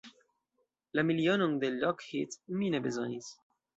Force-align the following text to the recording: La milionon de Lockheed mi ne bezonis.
La 0.93 1.03
milionon 1.03 1.55
de 1.57 1.67
Lockheed 1.67 2.33
mi 2.63 2.71
ne 2.73 2.79
bezonis. 2.87 3.29